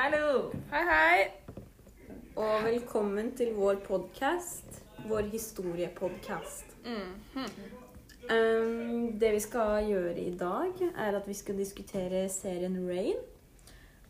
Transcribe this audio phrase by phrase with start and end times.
[0.00, 0.48] Hallo!
[0.70, 1.24] Hei, hei.
[2.40, 4.78] Og velkommen til vår podkast.
[5.10, 6.70] Vår historiepodkast.
[6.86, 7.50] Mhm.
[8.30, 13.18] Um, det vi skal gjøre i dag, er at vi skal diskutere serien Rain.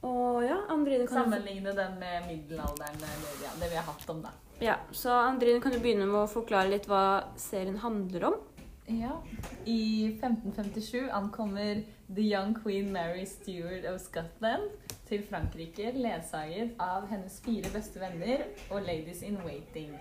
[0.02, 3.02] Og ja, Andrine kan Sammenligne den med middelalderen,
[3.42, 4.30] ja, det vi har hatt om, da.
[4.60, 8.38] ja, så Andrine, kan du begynne med å forklare litt hva serien handler om?
[8.86, 9.18] Ja.
[9.66, 11.82] I 1557 ankommer
[12.14, 14.70] the young queen Mary Stuart of Scotland
[15.10, 19.96] til Frankrike, ledsaget av hennes fire beste venner og ladies in waiting.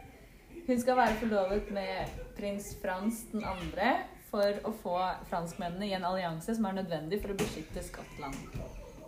[0.68, 3.42] Hun skal være forlovet med prins Frans 2.
[4.30, 4.98] for å få
[5.32, 8.38] franskmennene i en allianse som er nødvendig for å beskytte Skottland.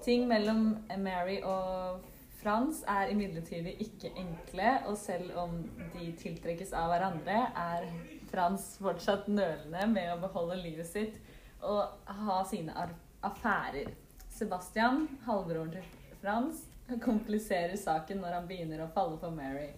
[0.02, 2.02] Ting mellom Mary og
[2.42, 5.60] Frans er imidlertid ikke enkle, og selv om
[5.94, 7.86] de tiltrekkes av hverandre, er
[8.32, 11.22] Frans fortsatt nølende med å beholde livet sitt
[11.62, 12.74] og ha sine
[13.22, 13.94] affærer.
[14.32, 16.64] Sebastian, halvbroren til Frans,
[17.04, 19.70] kompliserer saken når han begynner å falle for Mary.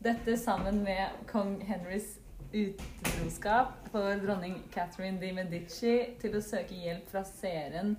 [0.00, 2.14] Dette sammen med kong Henrys
[2.56, 7.96] utroskap får dronning Catherine de Medici til å søke hjelp fra seeren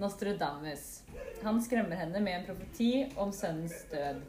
[0.00, 1.02] Nostradamus.
[1.42, 4.20] Han skremmer henne med en profeti om sønnens død.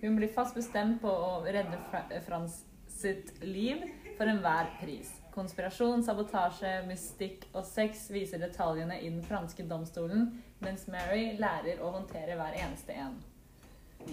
[0.00, 1.80] Hun blir fast bestemt på å redde
[2.26, 3.82] Frans sitt liv
[4.16, 5.10] for enhver pris.
[5.34, 11.90] Konspirasjon, sabotasje, mystikk og sex viser detaljene i den franske domstolen, mens Mary lærer å
[11.94, 13.16] håndtere hver eneste en.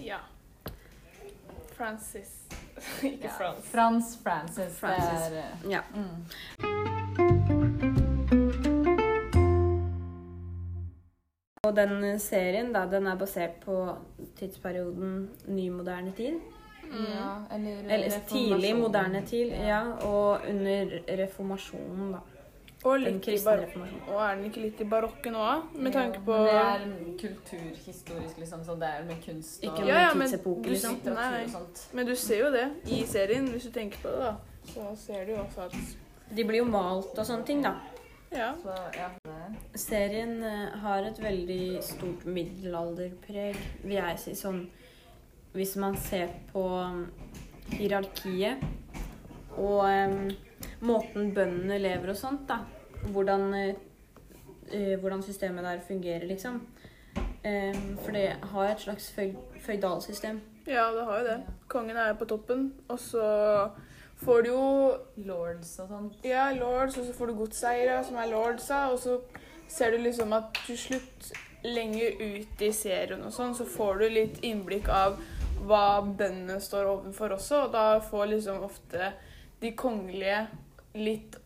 [0.04, 0.18] Ja.
[1.76, 2.34] Francis.
[3.02, 3.30] Ikke Ja.
[3.38, 3.64] Frans.
[3.72, 4.78] Frans Francis.
[4.78, 5.28] Francis.
[5.30, 5.80] Det er, eh, Ja.
[5.94, 7.28] mm.
[11.66, 13.74] Og den serien da, den er basert på
[14.38, 16.38] tidsperioden ny moderne tid.
[16.88, 19.82] ja, eller, Eller tidlig moderne tid, ja.
[20.06, 22.18] Og under reformasjonen, da.
[22.84, 24.02] Og Den kristne reformasjonen.
[24.08, 25.64] Og er den ikke litt i barokken òg?
[25.74, 26.84] Med tanke på det er
[27.18, 30.70] kulturhistorisk, liksom, så det er med kunst og Ikke Ja, ja, med men tidsepoke, du-
[30.70, 31.00] liksom.
[31.04, 31.44] Nei, nei.
[31.44, 31.88] og sånt.
[31.92, 34.34] Men du ser jo det i serien, hvis du tenker på det, da.
[34.74, 35.74] Så ser du jo også at
[36.36, 37.74] De blir jo malt og sånne ting, da.
[38.30, 38.52] Ja.
[38.62, 44.34] Så ja, er Serien eh, har et veldig stort middelalderpreg, vil jeg si.
[44.36, 44.66] Sånn
[45.54, 47.06] hvis man ser på um,
[47.72, 48.60] hierarkiet
[49.56, 50.30] og em,
[50.80, 52.60] måten bøndene lever og sånt, da.
[53.12, 53.74] Hvordan, eh,
[54.72, 56.60] eh, hvordan systemet der fungerer, liksom.
[57.44, 60.40] Em, for det har et slags føy føydalsystem.
[60.66, 61.40] ja, det har jo det.
[61.68, 63.70] Kongen er på toppen, og så
[64.16, 66.24] får du jo lords og sånt.
[66.24, 69.20] Ja, lords, og så får du godseiere, som er lordsa, og så
[69.68, 71.32] ser du liksom at til slutt,
[71.64, 75.16] lenger ut i serien og sånn, så får du litt innblikk av
[75.66, 79.12] hva bøndene står overfor også, og da får liksom ofte
[79.60, 80.46] de kongelige
[80.98, 81.36] litt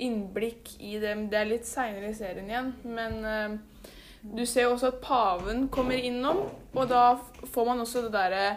[0.00, 1.26] innblikk i dem.
[1.30, 3.50] Det er litt seinere i serien igjen, men uh,
[4.22, 7.04] du ser jo også at paven kommer innom, og da
[7.52, 8.50] får man også det derre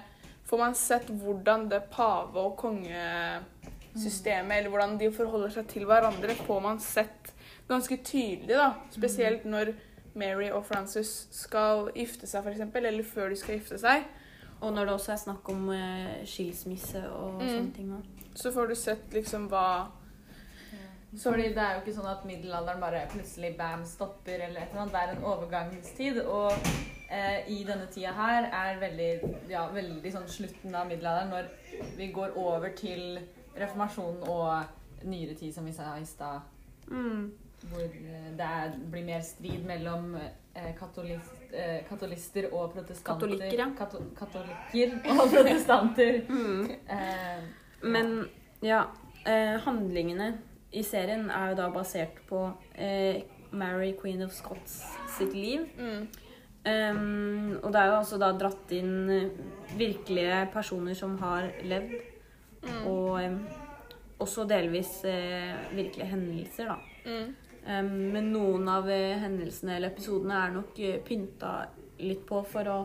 [0.44, 6.35] Får man sett hvordan det pave- og kongesystemet, eller hvordan de forholder seg til hverandre,
[6.46, 7.31] får man sett
[7.69, 8.73] ganske tydelig, da.
[8.94, 9.72] Spesielt når
[10.19, 14.03] Mary og Frances skal gifte seg, f.eks., eller før de skal gifte seg.
[14.63, 17.50] Og når det også er snakk om eh, skilsmisse og Mm.
[17.50, 18.03] sånne ting òg.
[18.35, 19.88] Så får du sett liksom hva
[21.24, 24.81] Fordi det er jo ikke sånn at middelalderen bare plutselig bam stopper eller et eller
[24.81, 24.94] annet.
[24.94, 26.18] Det er en overgangstid.
[26.25, 26.52] Og
[27.12, 31.52] eh, i denne tida her er veldig, ja, veldig sånn slutten av middelalderen når
[32.00, 33.19] vi går over til
[33.59, 36.41] reformasjonen og nyere tid, som vi sa i stad.
[36.90, 37.31] Mm.
[37.69, 41.43] Hvor eh, det er, blir mer strid mellom eh, katolist, eh,
[41.90, 43.28] katolister og protestanter.
[43.28, 43.68] Katolikker, ja.
[43.78, 46.22] Kato, katolikker og protestanter.
[46.34, 46.72] Mm.
[46.90, 47.44] Eh,
[47.84, 48.30] Men
[48.64, 48.86] ja,
[49.25, 50.38] eh, handlingene
[50.72, 54.80] i serien er jo da basert på eh, Mary Queen of Scots
[55.18, 55.66] sitt liv.
[55.78, 56.08] mm,
[56.64, 59.31] Um, og det er jo også da dratt inn eh,
[59.75, 61.97] virkelige personer som har levd,
[62.64, 63.35] mm, og em,
[64.23, 66.78] også delvis eh, virkelige hendelser, da.
[68.14, 71.54] Men noen av eh, hendelsene eller episodene er nok eh, pynta
[72.04, 72.78] litt på for å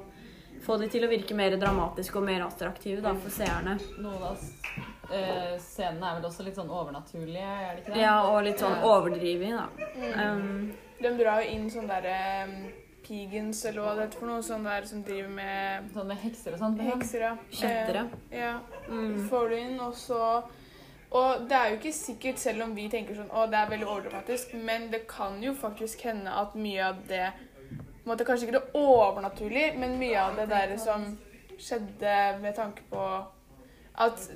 [0.62, 3.76] få de til å virke mer dramatiske og mer attraktive da, for seerne.
[4.02, 4.40] noen av
[5.14, 8.02] eh, scenene er vel også litt sånn overnaturlige, er det ikke det?
[8.02, 8.90] Ja, og litt sånn Ja.
[9.56, 9.68] da.
[9.96, 10.20] mm.
[10.26, 12.56] Um, De drar jo inn sånne derre um,
[13.06, 16.56] pigans, eller hva det heter for noe, sånn der som driver med Sånn med hekser
[16.56, 16.78] og sånt.
[16.82, 16.98] liksom.
[17.00, 17.36] hekser, ja.
[17.50, 18.02] Kjettere.
[18.32, 18.54] Uh, ja.
[18.88, 19.28] Mm.
[19.30, 20.22] får du inn, og så
[21.10, 23.86] Og det er jo ikke sikkert, selv om vi tenker sånn Å, det er veldig
[23.88, 28.48] overdramatisk, men det kan jo faktisk hende at mye av det på en måte Kanskje
[28.48, 31.10] ikke det overnaturlige, men mye av det der som
[31.58, 33.06] skjedde med tanke på
[33.98, 34.28] at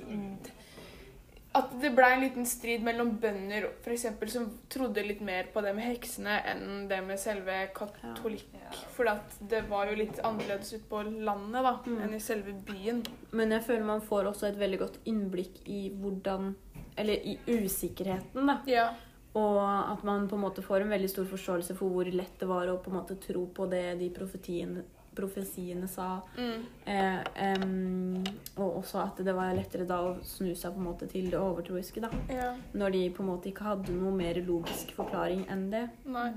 [1.55, 5.61] at det ble en liten strid mellom bønder for eksempel, som trodde litt mer på
[5.61, 8.47] det med heksene enn det med selve katolikk.
[8.57, 8.71] Ja.
[8.95, 9.05] For
[9.51, 12.01] det var jo litt annerledes ute på landet da, Mm.
[12.01, 13.03] enn i selve byen.
[13.31, 16.55] Men jeg føler man får også et veldig godt innblikk i hvordan
[16.95, 18.59] Eller i usikkerheten, da.
[18.67, 18.93] Ja.
[19.35, 19.57] Og
[19.91, 22.67] at man på en måte får en veldig stor forståelse for hvor lett det var
[22.69, 24.83] å på en måte tro på det de profetiene,
[25.15, 26.07] profesiene sa.
[26.37, 26.63] Mm.
[26.85, 28.23] Eh, um,
[28.57, 31.39] og også at det var lettere da å snu seg på en måte til det
[31.39, 32.03] overtroiske.
[32.03, 32.11] da.
[32.29, 32.51] ja.
[32.73, 35.85] Når de på en måte ikke hadde noe mer logisk forklaring enn det.
[36.05, 36.29] Nei.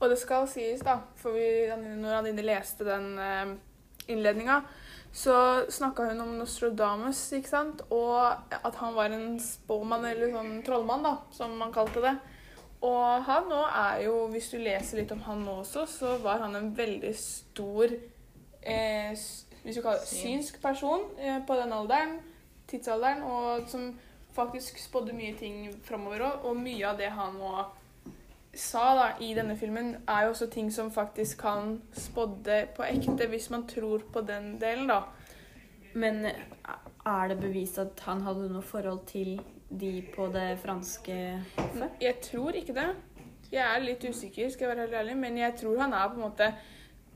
[0.00, 1.46] Og det skal sies, da, for vi,
[2.02, 3.56] når Anine leste den eh,
[4.12, 4.60] innledninga,
[5.16, 7.82] så snakka hun om Nostradamus, ikke sant?
[7.94, 8.20] Og
[8.52, 12.16] at han var en spåmann, eller sånn trollmann, da, som man kalte det.
[12.84, 16.44] Og han nå er jo, hvis du leser litt om han nå også, så var
[16.44, 17.94] han en veldig stor
[18.66, 19.14] eh,
[19.62, 22.18] hvis du kaller det synsk person eh, på den alderen,
[22.68, 23.94] tidsalderen, og som
[24.36, 26.46] faktisk spådde mye ting framover òg.
[26.50, 27.52] Og mye av det han nå
[28.56, 33.28] sa da, i denne filmen, er jo også ting som faktisk kan spådde på ekte,
[33.28, 35.02] hvis man tror på den delen, da.
[35.96, 39.36] Men er det bevist at han hadde noe forhold til
[39.70, 41.18] de på det franske
[41.56, 42.00] hoffet?
[42.00, 42.88] Jeg tror ikke det.
[43.52, 46.18] Jeg er litt usikker, skal jeg være helt ærlig, men jeg tror han er på
[46.18, 46.50] en måte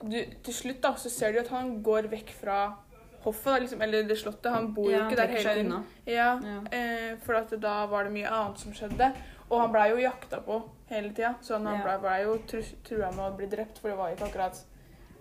[0.03, 2.77] du, Til slutt da, så ser du at han går vekk fra
[3.25, 4.51] hoffet, da, liksom, eller det slottet.
[4.53, 5.85] Han bor jo Ja, ikke der hele tiden.
[6.07, 6.61] Ja, Ja.
[6.73, 9.13] eh, for at da var det mye annet som skjedde.
[9.51, 11.83] Og han blei jo jakta på hele tida, så han Ja.
[11.83, 14.63] blei ble jo tru, trua med å bli drept, for det var ikke akkurat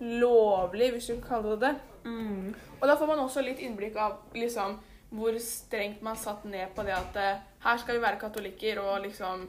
[0.00, 1.74] lovlig, hvis du kan kalle det det.
[2.04, 2.54] Mm.
[2.80, 4.78] Og da får man også litt innblikk av liksom
[5.12, 9.02] hvor strengt man satt ned på det at eh, her skal vi være katolikker, og
[9.02, 9.48] liksom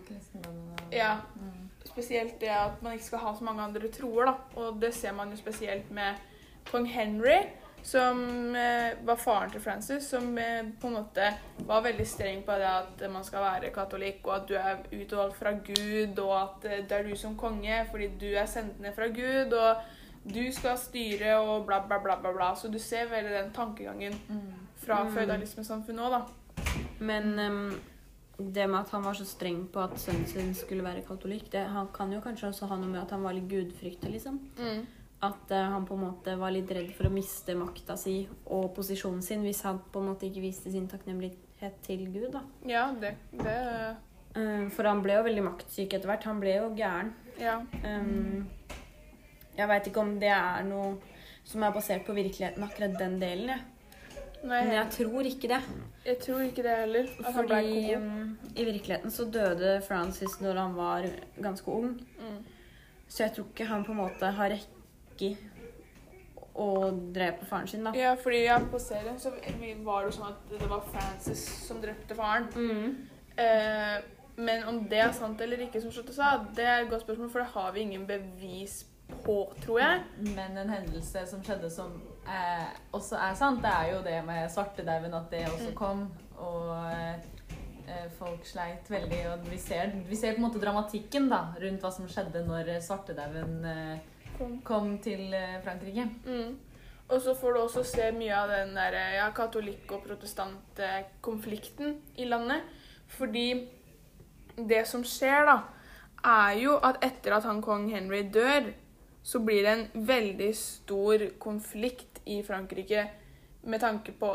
[0.91, 1.17] Ja.
[1.91, 4.33] Spesielt det at man ikke skal ha så mange andre troer, da.
[4.61, 6.15] Og det ser man jo spesielt med
[6.71, 7.39] kong Henry,
[7.83, 8.19] som
[8.55, 11.31] eh, var faren til Francis, som eh, på en måte
[11.65, 15.35] var veldig streng på det at man skal være katolikk, og at du er utvalgt
[15.39, 18.93] fra Gud, og at eh, det er du som konge fordi du er sendt ned
[18.95, 19.81] fra Gud, og
[20.35, 22.31] du skal styre, og bla, bla, bla, bla.
[22.31, 22.51] bla.
[22.55, 24.53] Så du ser veldig den tankegangen Mm.
[24.85, 25.13] fra Mm.
[25.15, 26.63] føydalismesamfunnet òg, da.
[26.99, 27.81] Men em,
[28.53, 31.65] det med at han var så streng på at sønnen sin skulle være katolikk, det
[31.73, 34.39] han kan jo kanskje også ha noe med at han var litt gudfryktig, liksom.
[35.21, 38.71] At uh, han på en måte var litt redd for å miste makta si og
[38.73, 42.41] posisjonen sin hvis han på en måte ikke viste sin takknemlighet til Gud, da.
[42.65, 43.59] Ja, det, det
[44.31, 46.23] Uh, for han ble jo veldig maktsyk etter hvert.
[46.29, 47.09] Han ble jo gæren.
[47.35, 47.57] Ja.
[47.83, 48.45] Um,
[49.57, 50.93] jeg veit ikke om det er noe
[51.43, 53.65] som er basert på virkeligheten, akkurat den delen, jeg.
[54.41, 55.61] Nei, Men jeg tror ikke det.
[56.05, 57.09] jeg tror ikke det heller.
[57.19, 61.07] At han ble Fordi um, i virkeligheten så døde Francis når han var
[61.37, 61.93] ganske ung.
[62.19, 62.39] Mm.
[63.07, 65.35] Så jeg tror ikke han på en måte har rekke
[66.61, 66.69] å
[67.15, 67.93] drepe faren sin, da.
[67.95, 71.79] Ja, fordi ja, på serien så var det jo sånn at det var Francis som
[71.83, 72.49] drepte faren.
[72.55, 73.07] Mm.
[73.39, 73.99] Eh,
[74.41, 77.29] men om det er sant eller ikke, som Charlotte sa, det er et godt spørsmål,
[77.31, 78.81] for det har vi ingen bevis
[79.25, 80.01] på, tror jeg.
[80.35, 84.49] Men en hendelse som skjedde som eh, også er sant, det er jo det med
[84.51, 85.75] svartedauden, at det også Mm.
[85.75, 86.07] kom.
[86.37, 89.21] Og eh, folk sleit veldig.
[89.33, 92.69] Og vi ser, vi ser på en måte dramatikken da, rundt hva som skjedde når
[92.81, 93.99] svartedauden eh,
[94.63, 96.07] kom til eh, Frankrike.
[96.25, 96.57] Mm.
[97.11, 102.25] Og så får du også se mye av den der ja, katolikk- og protestantkonflikten i
[102.25, 102.61] landet.
[103.07, 103.67] Fordi
[104.55, 105.57] det som skjer, da,
[106.23, 108.71] er jo at etter at han kong Henry dør,
[109.23, 113.07] så blir det en veldig stor konflikt i Frankrike
[113.61, 114.31] med tanke på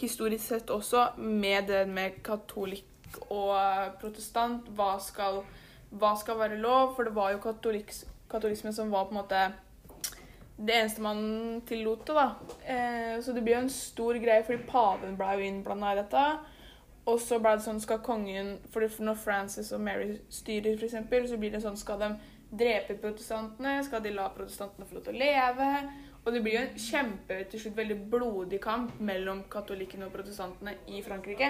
[0.00, 4.68] Historisk sett også med det med katolikk og protestant.
[4.78, 5.42] Hva skal,
[5.90, 6.94] hva skal være lov?
[6.96, 9.42] For det var jo katoliks, katolismen som var på en måte
[10.60, 12.26] det eneste man tillot det, da.
[12.68, 16.24] Eh, så det blir jo en stor greie, fordi paven ble jo innblanda i dette.
[17.08, 21.38] Og så ble det sånn, skal kongen For når Francis og Mary styrer, eksempel, så
[21.40, 22.10] blir det sånn Skal de
[22.60, 23.78] drepe protestantene?
[23.86, 25.70] Skal de la protestantene få lov til å leve?
[26.30, 30.76] Og det blir jo en kjempe, til slutt veldig blodig kamp mellom katolikkene og protestantene
[30.86, 31.48] i Frankrike.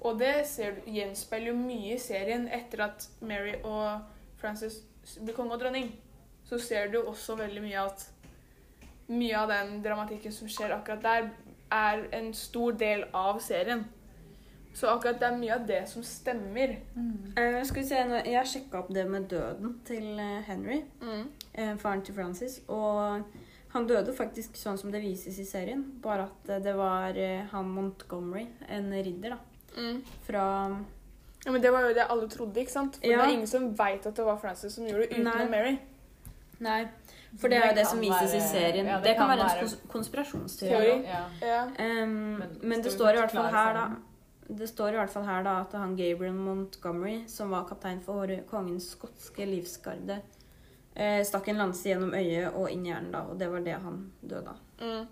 [0.00, 4.00] Og det ser gjenspeiler jo mye i serien etter at Mary og
[4.40, 4.78] Francis
[5.18, 5.90] blir konge og dronning.
[6.48, 8.06] Så ser du også veldig mye at
[9.10, 11.28] mye av den dramatikken som skjer akkurat der,
[11.70, 13.84] er en stor del av serien.
[14.72, 16.78] Så akkurat det er mye av det som stemmer.
[17.36, 18.00] Eh, skal vi se,
[18.32, 20.80] Jeg sjekka opp det med døden til eh, Henry,
[21.52, 22.62] eh, faren til Francis.
[22.68, 23.28] Og
[23.72, 25.84] han døde faktisk sånn som det vises i serien.
[26.02, 29.38] Bare at eh, det var eh, han Montgomery, en ridder, da.
[29.76, 30.02] Mm.
[30.26, 30.44] Fra
[31.44, 32.96] Ja, Men det var jo det alle trodde, ikke sant?
[33.00, 33.18] For Ja.
[33.22, 35.48] det er ingen som veit at det var Francis som gjorde det, utenom Nei.
[35.48, 35.78] Mary.
[36.60, 36.88] Nei,
[37.40, 38.86] for det er jo det som vises vises i serien.
[38.86, 41.04] ja, det, kan være en være- kons- konspirasjonsteori.
[41.06, 41.22] Ja.
[41.40, 41.62] Ja.
[41.78, 43.88] Um, Men men det står i hvert fall her, da
[44.52, 48.26] det står i hvert fall her da at han Gabriel Montgomery, som var kaptein for
[48.50, 50.20] kongens skotske livsgarde,
[50.94, 53.78] eh, stakk en lanse gjennom øyet og inn i hjernen, da, og det var det
[53.84, 54.58] han døde av.
[54.80, 55.06] Mm.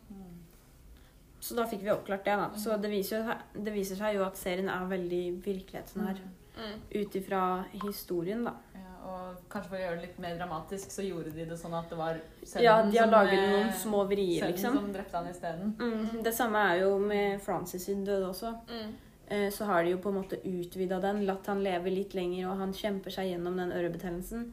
[1.41, 2.49] Så da fikk vi oppklart det, da.
[2.59, 6.19] Så det viser, jo, det viser seg jo at serien er veldig virkelighetsnær.
[6.59, 6.79] Mm.
[6.91, 7.43] Ut ifra
[7.85, 8.57] historien, da.
[8.75, 11.77] Ja, og kanskje for å gjøre det litt mer dramatisk, så gjorde de det sånn
[11.79, 14.81] at det var sønnen Ja, de har laget som, noen små vrier, liksom.
[14.81, 15.77] som drepte han isteden.
[15.79, 18.57] Mm, det samme er jo med Francis sin død også.
[18.73, 18.97] Mm.
[19.29, 22.49] Eh, Så har de jo på en måte utvida den, latt han leve litt lenger,
[22.51, 24.49] og han kjemper seg gjennom den ørebetennelsen.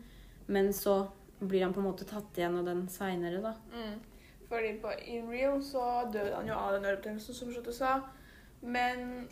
[0.47, 1.07] Men så
[1.39, 3.55] blir han på en måte tatt igjen av den seinere, da.
[3.73, 3.99] Mm.
[4.49, 7.95] Fordi på In Real så døde han jo av den ørebetennelsen, som Charlotte sa.
[8.61, 9.27] Men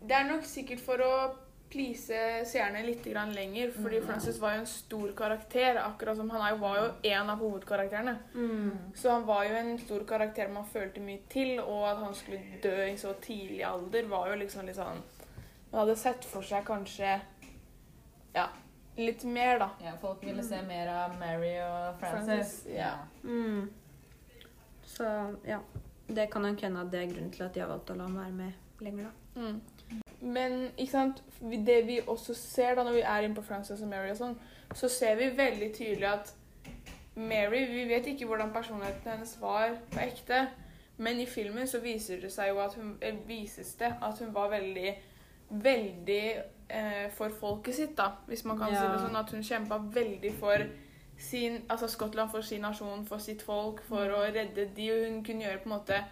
[0.00, 1.12] det er nok sikkert for å
[1.68, 2.16] please
[2.48, 3.70] seerne litt grann lenger.
[3.74, 4.06] Fordi Mm.
[4.06, 8.16] Francis var jo en stor karakter, akkurat som han var jo en av hovedkarakterene.
[8.34, 8.70] Mm.
[8.94, 12.40] Så han var jo en stor karakter man følte mye til, og at han skulle
[12.62, 15.02] dø i så tidlig alder, var jo liksom litt sånn
[15.70, 17.20] Man hadde sett for seg kanskje
[18.34, 18.46] Ja,
[18.98, 19.70] litt mer, da.
[19.84, 22.28] Ja, folk ville se mer av Mary og Frances.
[22.28, 22.94] Frances, ja.
[23.22, 23.70] Mm.
[24.86, 25.10] Så
[25.46, 25.60] ja.
[26.08, 28.06] Det kan nok hende at det er grunnen til at de har valgt å la
[28.08, 29.42] ham være med lenger, da.
[29.42, 29.60] Mm.
[30.20, 31.22] Men ikke sant,
[31.66, 34.38] det vi også ser da når vi er inne på Frances og Mary og sånn,
[34.74, 36.32] så ser vi veldig tydelig at
[37.18, 40.44] Mary Vi vet ikke hvordan personligheten hennes var på ekte,
[41.02, 44.30] men i filmen så viser det seg jo at hun, eh, vises det at hun
[44.34, 44.92] var veldig
[45.50, 46.22] Veldig
[46.68, 49.16] eh, for folket sitt, da, hvis man kan si det sånn.
[49.16, 50.66] At hun kjempa veldig for
[51.18, 55.44] sin, altså Skottland, for sin nasjon, for sitt folk, for å redde de, hun kunne
[55.48, 56.04] gjøre på en måte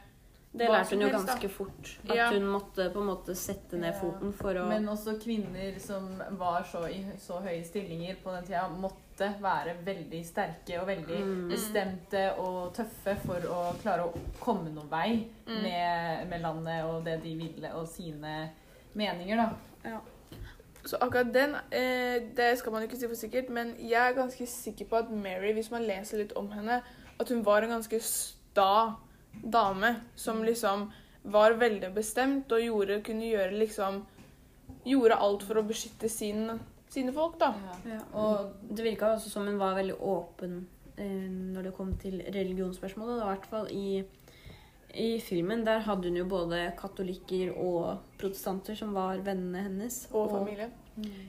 [0.56, 1.90] Det lærte hun jo ganske fort.
[2.08, 2.30] At Ja.
[2.32, 4.00] hun måtte på en måte sette ned Ja.
[4.00, 8.44] foten for å Men også kvinner som var så i så høye stillinger på den
[8.46, 11.48] tida, måtte være veldig sterke og veldig Mm.
[11.50, 15.62] bestemte og tøffe for å klare å komme noen vei Mm.
[15.62, 18.50] med, med landet og det de ville, og sine
[18.96, 20.00] meninger, da.
[20.86, 24.14] Så akkurat den, eh, det skal man jo ikke si for sikkert, men jeg er
[24.14, 26.82] ganske sikker på at Mary, hvis man leser litt om henne,
[27.18, 28.94] at hun var en ganske sta
[29.42, 30.90] dame som liksom
[31.26, 34.04] var veldig bestemt og gjorde, kunne gjøre liksom
[34.86, 36.46] Gjorde alt for å beskytte sin,
[36.90, 37.52] sine folk, da.
[37.86, 37.98] ja.
[38.18, 40.56] Og det virka også som hun var veldig åpen
[40.96, 43.18] eh, når det kom til religionsspørsmålet.
[43.18, 44.04] I hvert fall i,
[44.94, 45.64] i filmen.
[45.66, 50.06] Der hadde hun jo både katolikker og protestanter som var vennene hennes.
[50.12, 50.70] Og familie.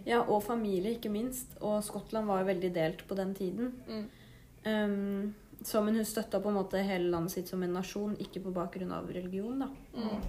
[0.07, 1.57] Ja, og familie, ikke minst.
[1.61, 3.73] Og Skottland var jo veldig delt på den tiden.
[3.87, 4.07] Mm.
[4.65, 8.43] Um, så, men hun støtta på en måte hele landet sitt som en nasjon, ikke
[8.45, 9.59] på bakgrunn av religion.
[9.59, 9.67] da.
[9.97, 10.21] Mm.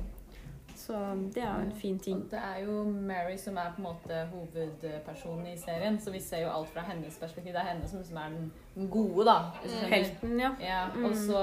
[0.79, 0.95] Så
[1.35, 2.21] det er jo en fin ting.
[2.23, 6.21] Og det er jo Mary som er på en måte hovedpersonen i serien, så vi
[6.23, 7.53] ser jo alt fra hennes perspektiv.
[7.53, 9.35] Det er henne som, som er den den gode, da.
[9.63, 9.75] hvis.
[9.91, 10.53] Helten, ja.
[10.63, 11.05] Ja, Mm.
[11.05, 11.43] og så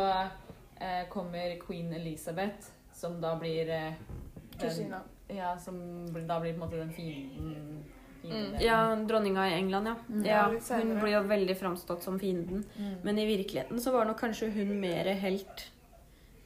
[0.82, 3.94] eh, kommer queen Elizabeth, som da blir eh,
[4.62, 5.02] Kusina.
[5.28, 5.78] Ja, som
[6.28, 7.84] da blir på en måte den fienden.
[8.26, 8.56] Mm.
[8.62, 9.96] Ja, dronninga i England, ja.
[10.10, 10.26] Mm.
[10.26, 10.44] ja.
[10.70, 12.66] Hun blir jo veldig framstått som fienden.
[12.78, 12.96] Mm.
[13.04, 15.68] Men i virkeligheten så var nok kanskje hun mer helt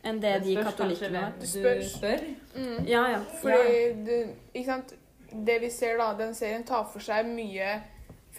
[0.04, 1.38] enn det de spørs katolikkene var.
[1.39, 2.25] du spør.
[2.88, 3.22] Ja, ja.
[3.42, 4.20] Fordi det,
[4.54, 4.94] ikke sant?
[5.32, 7.80] det vi ser da, den serien tar for seg mye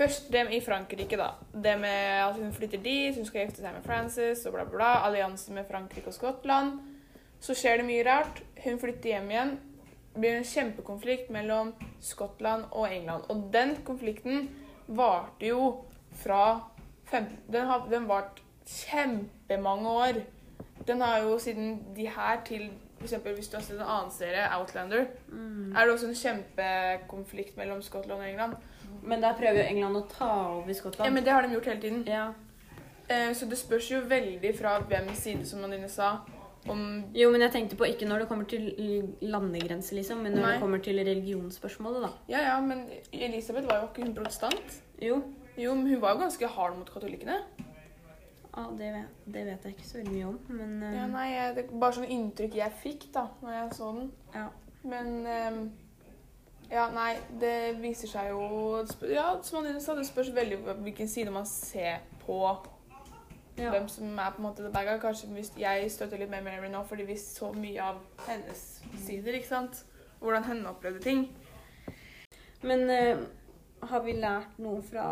[0.00, 1.32] Først dem i Frankrike, da.
[1.52, 4.76] Det med at hun flytter dit, hun skal gifte seg med Frances og bla, bla,
[4.78, 4.92] bla.
[5.04, 6.78] Allianse med Frankrike og Skottland.
[7.40, 8.42] Så skjer det mye rart.
[8.64, 9.54] Hun flytter hjem igjen.
[10.14, 13.24] Det blir en kjempekonflikt mellom Skottland og England.
[13.30, 14.48] Og den konflikten
[14.88, 15.84] varte jo
[16.22, 16.60] fra
[17.06, 20.20] fem, Den har den vart kjempemange år.
[20.86, 22.70] Den har jo siden de her til
[23.02, 25.72] eksempel hvis du har sett en annen serie, Outlander, Mm.
[25.76, 28.54] er det også en kjempekonflikt mellom Skottland og England.
[29.02, 31.14] Men der prøver jo England å ta over Ja, Skottland.
[31.14, 32.04] men det har de gjort hele tiden.
[32.06, 32.32] Ja.
[33.08, 36.18] Eh, så det spørs jo veldig fra hvem side, som Anine sa,
[36.68, 38.70] om Jo, men jeg tenkte på ikke når det kommer til
[39.22, 40.52] landegrenser, liksom, men når Nei.
[40.52, 42.12] det kommer til religionsspørsmålet, da.
[42.28, 44.80] Ja, ja, men Elisabeth var jo ikke hun protestant?
[45.02, 45.22] Jo.
[45.56, 47.40] Jo, men hun var jo ganske hard mot katolikkene.
[48.50, 50.94] Ja, det vet, det vet jeg ikke så veldig mye om, men uh...
[50.96, 54.10] Ja, nei, det er bare sånn inntrykk jeg fikk da, når jeg så den.
[54.34, 54.48] Ja.
[54.82, 55.62] Men um,
[56.70, 61.32] Ja, nei, det viser seg jo Ja, som Anine sa, det spørs veldig hvilken side
[61.34, 62.38] man ser på.
[63.60, 63.70] Ja.
[63.70, 64.98] hvem som er på en måte the bad guy.
[65.02, 68.64] Kanskje hvis jeg støtter litt mer Mary nå, fordi vi så mye av hennes
[69.04, 69.84] sider, ikke sant?
[70.20, 71.28] Hvordan henne opplevde ting.
[72.62, 73.22] Men uh,
[73.88, 75.06] har vi lært noe fra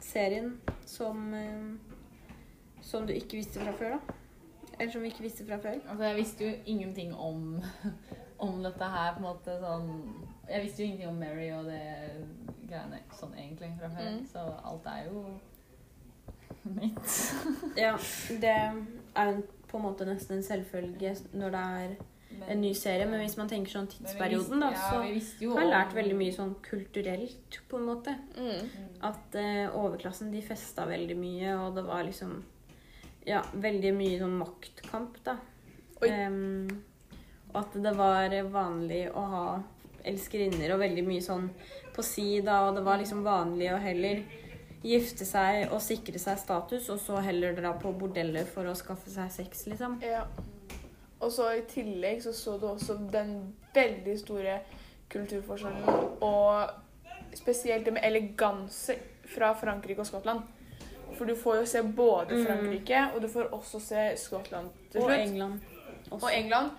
[0.00, 2.34] serien som, uh,
[2.84, 4.18] som du ikke visste fra før, da?
[4.78, 5.78] Eller som vi ikke visste fra før?
[5.88, 7.62] Altså, jeg visste jo ingenting om,
[8.46, 9.90] om dette her, på en måte sånn
[10.48, 11.82] Jeg visste jo ingenting om Mary og det
[12.68, 14.26] greiene sånn egentlig fra før, Mm.
[14.26, 15.24] så alt er jo
[16.80, 17.76] nytt.
[17.76, 17.96] Ja,
[18.42, 18.54] det
[19.16, 21.94] er på en måte nesten en selvfølge når det er
[22.32, 25.60] Men- en ny serie, men hvis man tenker sånn tidsperioden, da, visste- så ja, har
[25.66, 28.14] jeg lært veldig mye sånn kulturelt, på en måte.
[28.38, 28.70] Mm.
[29.02, 32.42] At eh, overklassen, de festa veldig mye, og det var liksom
[33.24, 35.36] Ja, veldig mye sånn maktkamp, da.
[36.02, 36.66] Um,
[37.52, 39.62] og at det var vanlig å ha
[40.04, 41.44] elskerinner og veldig mye sånn
[41.94, 44.24] på si, da, og det var liksom vanlig å heller
[44.82, 49.10] gifte seg og sikre seg status, og så heller dra på bordeller for å skaffe
[49.10, 49.98] seg sex, liksom.
[50.02, 50.24] Ja.
[51.22, 54.56] Og så i tillegg så så du også den veldig store
[55.12, 55.84] kulturforskjellen,
[56.20, 56.70] og
[57.38, 58.96] spesielt det med eleganse
[59.34, 60.40] fra Frankrike og Skottland.
[61.12, 62.46] For du får jo se både Mm.
[62.46, 65.10] Frankrike, og du får også se Skottland til slutt.
[65.10, 65.20] Og.
[65.20, 65.60] England
[66.10, 66.26] også.
[66.26, 66.70] og England.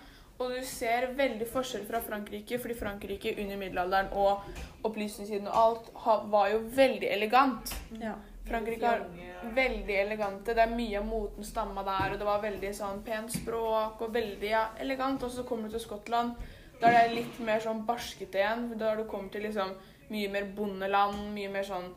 [0.42, 4.42] Og du ser veldig forskjell fra Frankrike, fordi Frankrike under middelalderen og
[4.88, 7.74] opplysningstiden og alt ha- var jo veldig elegant.
[8.00, 8.14] Ja.
[8.44, 9.06] Frankrike har
[9.54, 10.52] veldig elegante.
[10.54, 14.12] Det er mye av moten stamma der, og det var veldig sånn pent språk og
[14.12, 15.22] veldig ja, elegant.
[15.22, 16.34] Og så kommer du til Skottland,
[16.80, 18.66] da er det litt mer sånn barskete igjen.
[18.76, 19.70] Da har du kommet til liksom
[20.10, 21.88] mye mer bondeland, mye mer sånn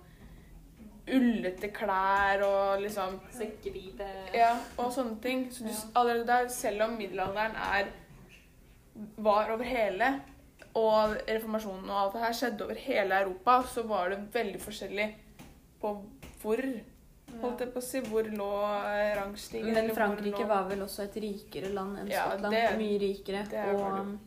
[1.07, 4.07] ullete klær og liksom Sekkepipe.
[4.35, 5.45] Ja, og sånne ting.
[5.51, 7.91] Så du, allerede der, selv om middelalderen er
[9.17, 10.11] var over hele,
[10.77, 15.07] og reformasjonen og alt det her skjedde over hele Europa, så var det veldig forskjellig
[15.81, 15.95] på
[16.41, 16.61] hvor
[17.41, 18.45] Holdt jeg på å si hvor lå
[18.87, 19.73] eh, rangstigen.
[19.75, 22.53] Men Frankrike lå- var vel også et rikere land enn Ja, Skottland.
[22.55, 23.41] det- mye rikere.
[23.51, 24.17] er og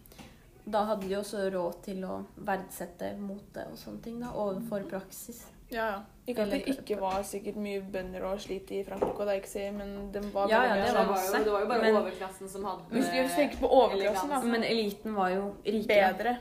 [0.70, 5.46] da hadde de også råd til å verdsette mote og sånne ting da, overfor praksis.
[5.72, 5.98] Ja, ja.
[6.26, 9.38] Ikke at det ikke var sikkert mye bønder og slit i Frankrike, og det er
[9.40, 11.38] ikke si, men de var Ja, ja, det det, var masse.
[11.38, 14.40] jo, det var jo bare Men- overklassen som hadde Hvis du tenker på overklassen, da.
[14.42, 16.14] Men eliten var jo rikere.
[16.18, 16.36] Bedre,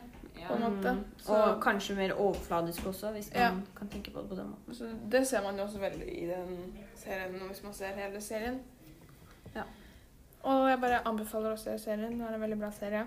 [0.47, 0.91] på en måte.
[0.93, 1.03] Mm.
[1.17, 3.51] Så- Og kanskje mer overfladisk også, hvis man Ja.
[3.77, 4.73] kan tenke på det på den måten.
[4.75, 8.59] Så det ser man jo også veldig i den serien, hvis man ser hele serien.
[9.55, 9.61] Ja.
[10.43, 12.19] Og jeg bare anbefaler å se serien.
[12.19, 13.05] Det er en veldig bra serie.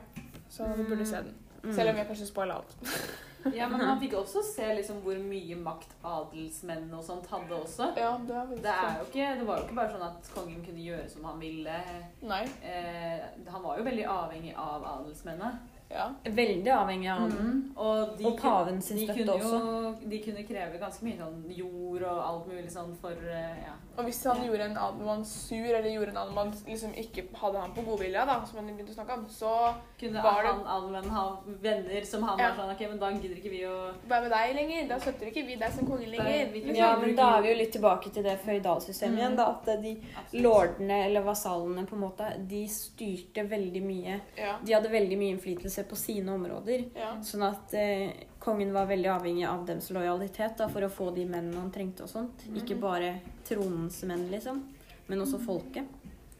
[0.51, 1.35] Så du burde se den.
[1.63, 1.73] Mm.
[1.75, 2.77] Selv om jeg kanskje spoiler alt.
[3.59, 7.91] Ja, men man fikk også se liksom hvor mye makt adelsmenn og sånt hadde også.
[7.99, 10.65] Ja, det er Det, er jo ikke, det var jo ikke bare sånn at kongen
[10.67, 11.79] kunne gjøre som han ville.
[12.23, 12.43] Nei.
[12.63, 15.53] Eh, han var jo veldig avhengig av adelsmennene.
[15.93, 16.09] Ja.
[16.25, 17.73] Veldig avhengig av Mm.
[17.77, 20.09] Og, Og paven sin støtte kunne jo, også.
[20.09, 23.75] De kunne kreve ganske mye sånn jord og alt mulig sånn for eh, ja.
[23.99, 27.73] Og hvis han gjorde en adelmann sur, eller gjorde en adelmann liksom ikke hadde han
[27.77, 31.11] på godvilja, da, som han begynte å snakke om, så Kunne Var det- han allmenn
[31.11, 32.49] ha venner som han Ja.
[32.55, 34.89] var sånn Ok, men da gidder ikke vi å Vær med deg lenger.
[34.89, 36.53] Da støtter ikke vi deg som konge lenger.
[36.53, 36.77] vi- Liksom.
[36.77, 39.19] Ja, men da er vi jo litt tilbake til det føydalsystemet Mm.
[39.19, 39.37] igjen.
[39.37, 40.43] da, At de Absolutt.
[40.43, 44.21] lordene eller vasallene på en måte, de styrte veldig mye.
[44.37, 44.57] Ja.
[44.65, 46.85] De hadde veldig mye innflytelse på sine områder.
[46.95, 47.15] ja.
[47.23, 48.11] Sånn at eh,
[48.43, 52.03] kongen var veldig avhengig av dems lojalitet da, for å få de mennene han trengte
[52.07, 52.47] og sånt.
[52.57, 53.15] Ikke bare
[53.49, 54.63] tronens menn, liksom,
[55.07, 55.85] men også folket.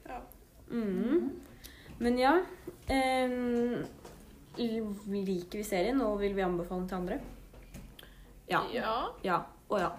[0.09, 0.21] Ja.
[0.71, 1.31] Mm.
[2.03, 2.33] Men ja
[2.89, 3.31] eh,
[4.57, 7.21] Liker vi serien, og vil vi anbefale den til andre?
[8.49, 8.65] Ja.
[8.73, 8.97] ja.
[9.25, 9.39] Ja
[9.73, 9.93] og ja.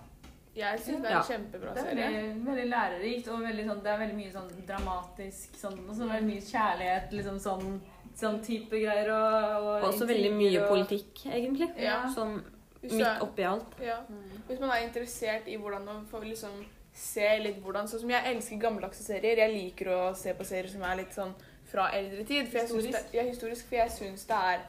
[0.54, 1.22] Jeg syns det er Ja.
[1.26, 4.52] kjempebra kjempebra Det er veldig, veldig lærerikt, og veldig sånn, det er veldig mye sånn
[4.68, 7.80] dramatisk sånn, og så veldig mye kjærlighet, liksom sånn,
[8.20, 9.10] sånn type greier.
[9.14, 11.70] Og, og Også veldig mye og- politikk, egentlig.
[11.78, 12.04] Ja.
[12.14, 12.42] Sånn
[12.84, 13.76] midt oppi alt.
[13.82, 14.02] Ja.
[14.10, 14.40] Mm.
[14.48, 18.36] Hvis man er interessert i hvordan man får liksom se litt hvordan Sånn som jeg
[18.36, 19.42] elsker gammeldagse serier.
[19.42, 21.34] Jeg liker å se på serier som er litt sånn
[21.66, 22.48] fra eldre tid.
[22.48, 24.60] For jeg synes det, ja, historisk, for jeg syns det er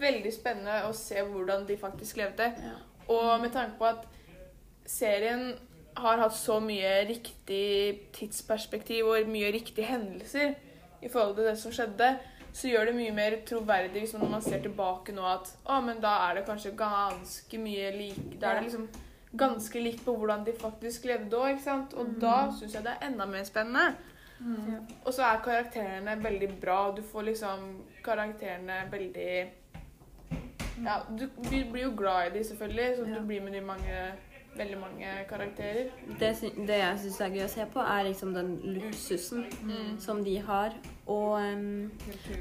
[0.00, 2.52] veldig spennende å se hvordan de faktisk levde.
[3.08, 4.06] Og med tanke på at
[4.88, 5.58] serien
[5.98, 10.54] har hatt så mye riktig tidsperspektiv og mye riktige hendelser
[11.02, 12.12] i forhold til det som skjedde,
[12.58, 16.00] så gjør det mye mer troverdig liksom, når man ser tilbake nå at å, men
[16.02, 18.88] da er det kanskje ganske mye lik Da er det liksom
[19.38, 21.94] ganske likt på hvordan de faktisk levde òg, ikke sant?
[21.94, 23.94] Og da syns jeg det er enda mer spennende.
[24.40, 24.86] Mm.
[25.04, 26.78] Og så er karakterene veldig bra.
[26.96, 27.68] Du får liksom
[28.06, 29.30] karakterene veldig
[30.78, 33.14] Ja, du blir blir jo glad i de selvfølgelig, så Ja.
[33.18, 34.12] du blir med de mange
[34.58, 35.90] Veldig mange karakterer.
[36.18, 36.30] Det,
[36.66, 39.98] det jeg syns er gøy å se på, er liksom den luksusen Mm.
[40.02, 40.74] som de har.
[41.06, 41.90] Og um,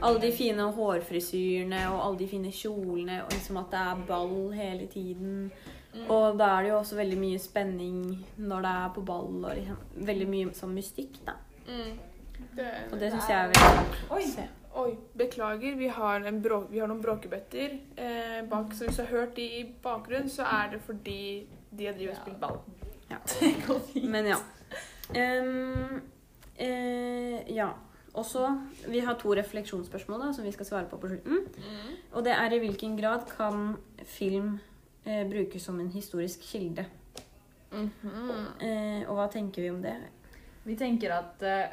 [0.02, 4.52] alle de fine hårfrisyrene og alle de fine kjolene, og liksom at det er ball
[4.58, 5.52] hele tiden.
[5.94, 6.10] Mm.
[6.14, 8.02] Og da er det jo også veldig mye spenning
[8.38, 9.78] når det er på ball, og liksom,
[10.10, 11.38] veldig mye sånn mystikk, da.
[11.68, 11.98] Mm.
[12.58, 14.24] Det, Og det syns jeg er veldig Oi!
[14.30, 14.48] se.
[14.78, 15.74] Oi, beklager.
[15.80, 16.20] Vi har,
[16.70, 20.46] vi har noen bråkebøtter eh, bak, så hvis du har hørt de i bakgrunnen, så
[20.46, 22.60] er det fordi de har drevet og spilt ball.
[23.40, 24.10] Det går fint.
[24.12, 24.38] Men ja.
[25.16, 26.02] Um,
[26.56, 27.70] eh, ja.
[28.18, 28.50] Og så
[28.88, 31.46] Vi har to refleksjonsspørsmål da, som vi skal svare på på slutten.
[32.14, 34.60] Og det er i hvilken grad kan film
[35.06, 36.86] eh, brukes som en historisk kilde?
[37.72, 38.62] Mhm.
[38.62, 39.96] Eh, og hva tenker vi om det?
[40.64, 41.70] Vi tenker at eh,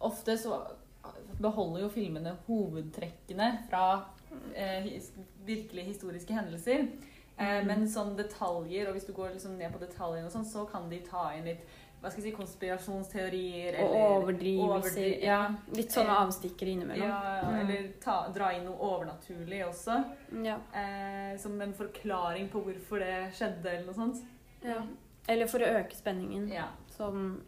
[0.00, 0.62] ofte så
[1.40, 4.04] beholder jo filmene hovedtrekkene fra
[4.54, 5.12] virkelig his
[5.46, 6.86] virkelige historiske hendelser.
[7.38, 7.66] Eh, Mhm.
[7.66, 11.00] men sånn detaljer, og hvis du går liksom ned på detaljene sånn, så kan de
[11.00, 11.66] ta inn litt
[12.02, 14.80] hva skal jeg si, konspirasjonsteorier Og overdrivelser.
[14.92, 17.08] overdri- Ja, litt sånne avstikkere innimellom.
[17.08, 17.60] Ja, Mm.
[17.60, 20.04] eller ta, dra inn noe overnaturlig også.
[20.44, 20.58] Ja.
[20.74, 24.22] Eh, som en forklaring på hvorfor det skjedde, eller noe sånt.
[24.62, 24.82] ja.
[25.28, 26.48] Eller for å øke spenningen.
[26.52, 26.66] Ja.
[26.88, 27.42] Som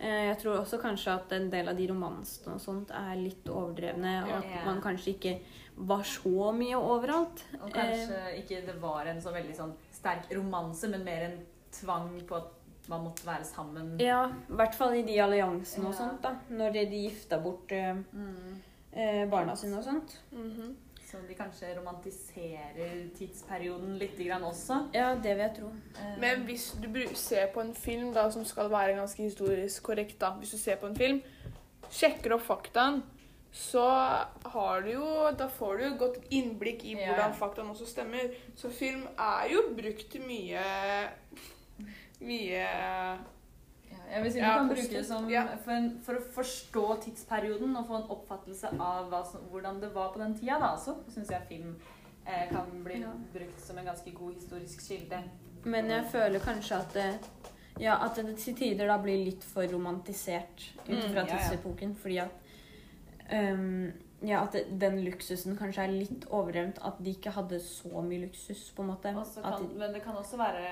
[0.00, 3.44] eh, Jeg tror også kanskje at en del av de romansene og sånt er litt
[3.46, 5.40] overdrevne, og at man kanskje ikke
[5.78, 7.44] var så mye overalt.
[7.62, 11.38] Og kanskje ikke det var en så veldig sånn sterk romanse, men mer en
[11.72, 12.54] tvang på at
[12.88, 13.98] man måtte være sammen.
[14.00, 16.34] Ja, i hvert fall i de alliansene og sånt, da.
[16.50, 18.60] Når de gifta bort eh, Mm.
[18.92, 20.16] eh, barna sine og sånt.
[20.32, 20.74] Mhm.
[21.08, 24.88] Så de kanskje romantiserer tidsperioden litt grann også.
[24.92, 25.68] Ja, det vil jeg tro.
[26.02, 30.18] Eh, Men hvis du ser på en film da, som skal være ganske historisk korrekt,
[30.20, 31.22] da, hvis du ser på en film,
[31.90, 33.02] sjekker opp faktaen,
[33.52, 33.84] så
[34.44, 38.30] har du jo Da får du jo et godt innblikk i hvordan faktaene også stemmer.
[38.56, 40.60] Så film er jo brukt til mye
[42.20, 42.62] Mye
[43.88, 45.44] ja, jeg vil si Ja, Du kan bruke det som Ja.
[45.64, 49.92] for, en, for å forstå tidsperioden og få en oppfattelse av hva som, hvordan det
[49.94, 50.58] var på den tida.
[50.60, 51.76] Da, så syns jeg film
[52.26, 53.12] eh, kan bli Ja.
[53.32, 55.22] brukt som en ganske god historisk kilde.
[55.64, 57.08] Men jeg føler kanskje at det,
[57.80, 61.36] ja, at det til tider da blir litt for romantisert ut Mm, fra ja, ja.
[61.38, 61.96] tidsepoken.
[61.96, 62.30] Fordi at
[63.28, 66.80] ehm, ja, at det, den luksusen kanskje er litt overdrevet.
[66.82, 69.12] At de ikke hadde så mye luksus, på en måte.
[69.14, 70.64] Kan, de, men det kan også være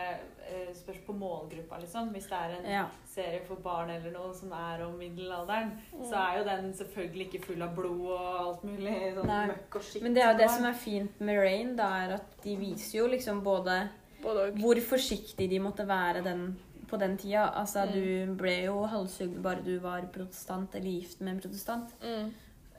[0.49, 2.09] eh, spørs på målgruppa, liksom.
[2.15, 2.85] Hvis det er en ja.
[3.07, 5.71] serie for barn eller noe som er om middelalderen,
[6.03, 9.45] så er jo den selvfølgelig ikke full av blod og alt mulig sånn Nei.
[9.53, 10.03] møkk og skitt.
[10.03, 12.99] Men det er jo det som er fint med Rain, da, er at de viser
[13.05, 13.79] jo liksom både
[14.23, 16.49] Både hvor forsiktig de måtte være den,
[16.91, 17.45] på den tida.
[17.61, 17.93] Altså, Mm.
[17.95, 21.93] du ble jo halshugd bare du var protestant eller gift med en protestant.
[22.03, 22.33] Mm.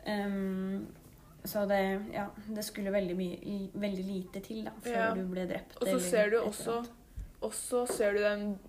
[0.07, 0.87] Ehm,
[1.47, 1.81] så det,
[2.13, 5.11] ja, det skulle veldig, mye, veldig lite til da, før Ja.
[5.15, 5.77] du ble drept.
[5.81, 6.81] Og så ser du også.
[7.45, 8.59] Også ser du den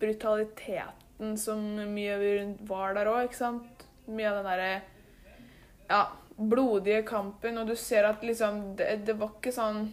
[0.00, 1.62] brutaliteten som
[1.94, 3.86] mye var der òg, ikke sant?
[4.10, 4.82] Mye av den derre
[5.88, 6.02] ja,
[6.36, 9.84] blodige kampen, og du ser at liksom det, det var ikke sånn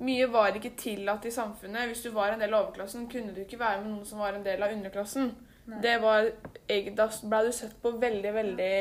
[0.00, 1.90] Mye var ikke tillatt i samfunnet.
[1.90, 4.32] Hvis du var en del av overklassen, kunne du ikke være med noen som var
[4.32, 5.26] en del av underklassen.
[5.68, 5.80] Nei.
[5.84, 6.30] Det var,
[6.96, 8.78] Da ble du sett på veldig, veldig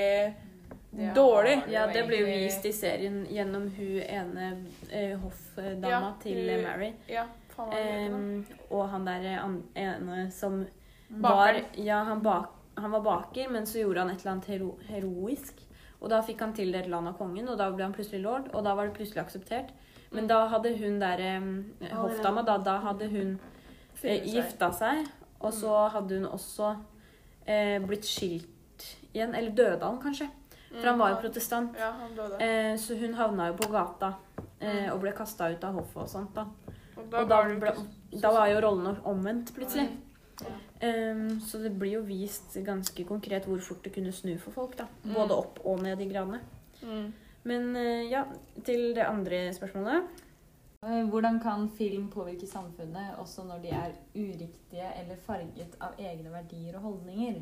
[0.91, 1.62] Det dårlig.
[1.69, 6.49] Ja, det blir jo vist i serien gjennom hun ene eh, hoffdama Ja, til hun-
[6.49, 6.93] eh, Mary.
[7.08, 7.25] Ja,
[7.56, 7.73] faen.
[7.73, 10.65] Ehm, og han der eh, ene som
[11.12, 11.21] Mm.
[11.21, 14.78] var Ja, han, bak, han var baker, men så gjorde han et eller annet hero,
[14.88, 15.54] heroisk.
[16.02, 18.63] Og da fikk han tildelt land av kongen, og da ble han plutselig lord, og
[18.63, 19.69] da var det plutselig akseptert.
[20.12, 20.28] Men Mm.
[20.28, 23.39] da hadde hun der eh, hoffdama, da, da hadde hun
[24.04, 25.08] eh, gifta seg,
[25.41, 26.78] og så hadde hun også
[27.47, 29.36] eh, blitt skilt igjen.
[29.36, 30.30] Eller døde han, kanskje?
[30.69, 31.77] For han var jo protestant.
[31.79, 32.38] Ja, han døde.
[32.45, 34.13] Eh, så hun havna jo på gata
[34.62, 34.93] eh, Mm.
[34.93, 36.34] og ble kasta ut av hoffet og sånt.
[36.36, 36.45] da.
[36.97, 37.73] Og da, Og da, ble,
[38.21, 39.89] da var jo rollene omvendt plutselig.
[40.41, 40.55] Ja.
[40.82, 44.77] Um, så det blir jo vist ganske konkret hvor fort det kunne snu for folk.
[44.77, 44.86] da.
[45.03, 45.13] Mm.
[45.15, 46.39] Både opp og ned i gradene.
[46.84, 47.13] mm.
[47.43, 48.25] Men eh, ja,
[48.65, 50.03] til det andre spørsmålet.
[50.84, 56.29] Eh, Hvordan kan film påvirke samfunnet også når de er uriktige eller farget av egne
[56.32, 57.41] verdier og holdninger?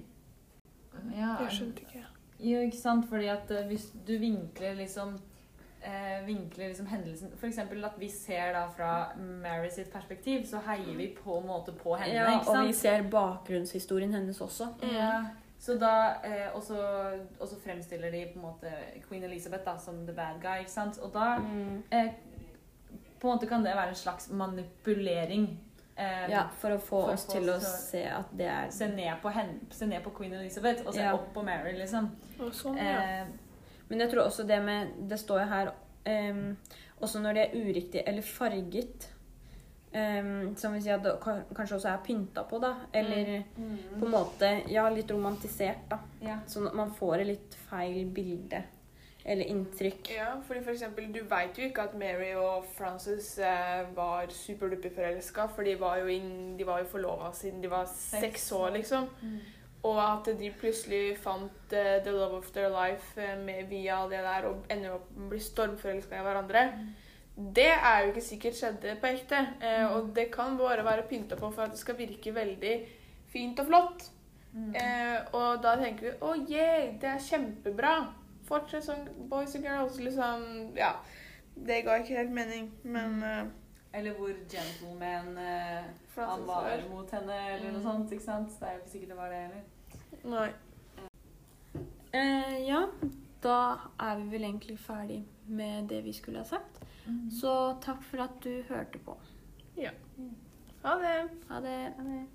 [1.18, 2.06] Ja, Jeg skjønte ikke.
[2.40, 3.10] Jo, ikke sant?
[3.10, 5.16] Fordi at eh, hvis du vinkler liksom
[5.84, 10.60] eh, vinkler liksom hendelsen For eksempel at vi ser da fra Mary sitt perspektiv, så
[10.68, 12.14] heier vi på en måte på henne.
[12.14, 14.68] Ja, ikke og vi ser bakgrunnshistorien hennes også.
[14.94, 15.24] Ja.
[15.60, 16.78] Så da, eh, og, så,
[17.40, 18.70] og så fremstiller de på en måte
[19.10, 20.60] Queen Elizabeth da, som the bad guy.
[20.60, 21.00] ikke sant?
[21.02, 21.84] Og da Mm.
[21.92, 22.12] eh,
[23.20, 25.60] på en måte kan det være en slags manipulering.
[25.98, 28.88] Eh, Ja, For å få For oss til å å se at det er Se
[28.88, 31.14] ned på henne, se ned på Queen Elizabeth og se Ja.
[31.16, 32.12] opp på Mary, liksom.
[32.54, 33.02] Sånn, ja.
[33.22, 33.28] Eh,
[33.90, 35.72] Men jeg tror også det med Det står jo her
[36.06, 36.58] um,
[37.02, 39.10] Også når det er uriktig eller farget
[39.94, 41.16] um, Som vi sier at det
[41.56, 42.76] kanskje også er pynta på, da.
[42.94, 46.00] Eller på en måte Ja, litt romantisert, da.
[46.22, 46.40] ja.
[46.48, 48.64] Sånn at man får et litt feil bilde.
[49.28, 50.08] Eller inntrykk.
[50.16, 54.94] Ja, fordi for eksempel, Du vet jo ikke at Mary og Frances eh, var superduper
[54.96, 58.70] forelska, for de var jo, inn, de var jo forlova siden de var seks år,
[58.78, 59.10] liksom.
[59.22, 59.40] Mm.
[59.84, 64.24] Og at de plutselig fant uh, the love of their life eh, med, via det
[64.24, 66.64] der og ender opp med å bli stormforelska i hverandre.
[67.38, 69.42] Det er jo ikke sikkert skjedde på ekte.
[69.62, 72.78] Eh, og det kan bare være pynta på for at det skal virke veldig
[73.30, 74.08] fint og flott.
[74.54, 74.72] Mm.
[74.76, 77.94] Eh, og da tenker vi å yeah, det er kjempebra.
[78.48, 79.98] Fortsett sånn boys and girls.
[80.00, 80.44] Liksom,
[80.78, 80.94] ja.
[81.58, 83.48] Det ga ikke helt mening, men uh,
[83.94, 87.84] Eller hvor gentleman uh, han var mot henne, eller noe Mm.
[87.84, 88.12] sånt.
[88.12, 88.50] ikke sant?
[88.60, 89.64] Det er jo ikke sikkert det var det heller.
[90.24, 90.50] Nei.
[92.14, 92.82] Uh, ja,
[93.44, 93.58] da
[94.00, 96.80] er vi vel egentlig ferdig med det vi skulle ha sagt.
[97.32, 99.18] Så takk for at du hørte på.
[99.78, 99.92] Ja.
[100.84, 101.30] Ha det.
[101.50, 101.78] Ha det.
[101.98, 102.26] Ha det.